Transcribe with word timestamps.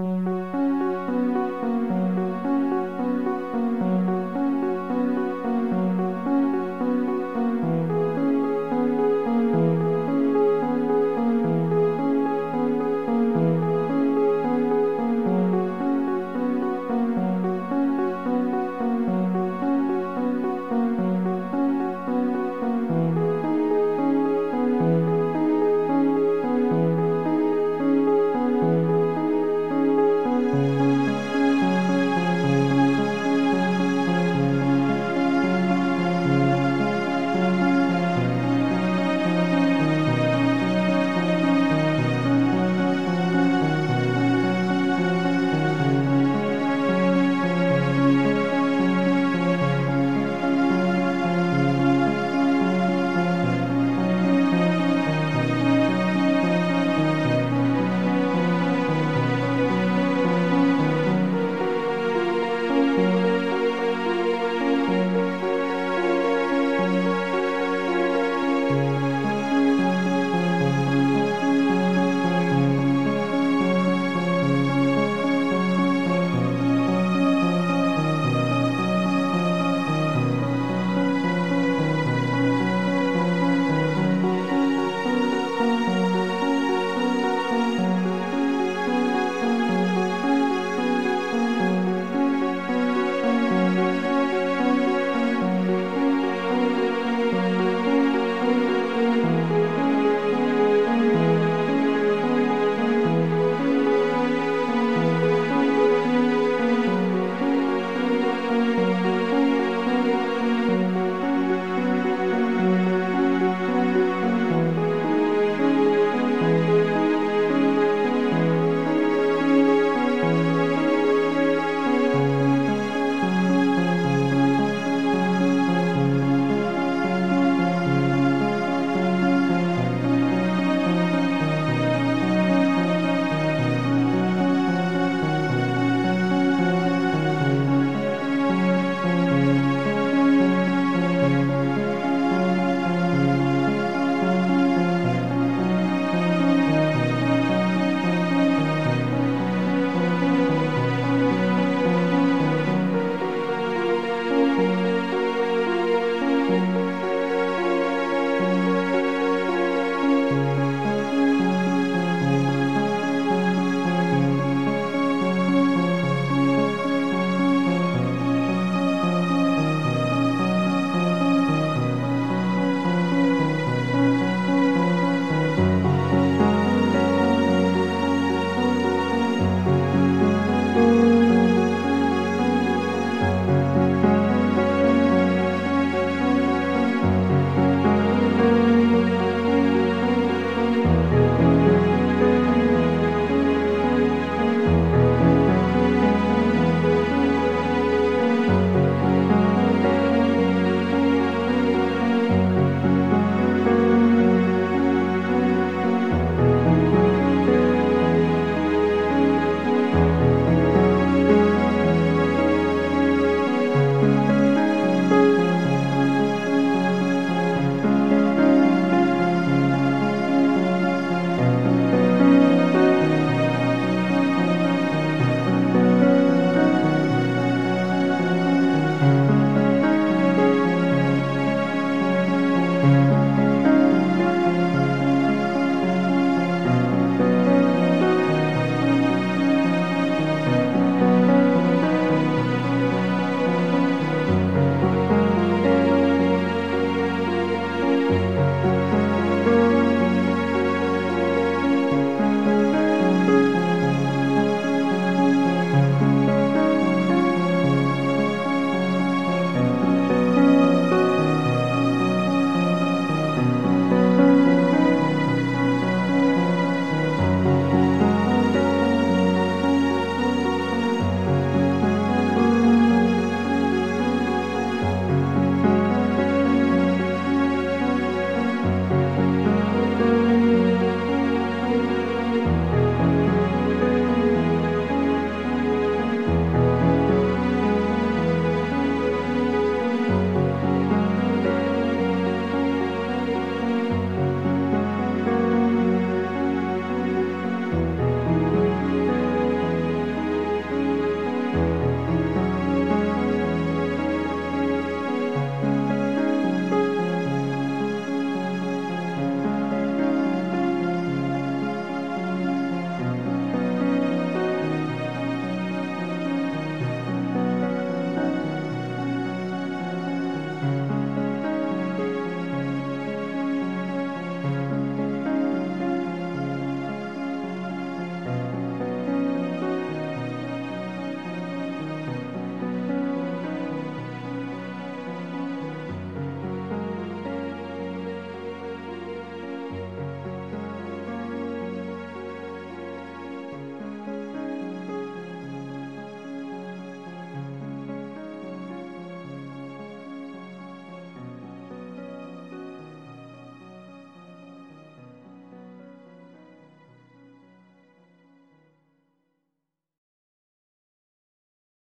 Mm-hmm. 0.00 0.37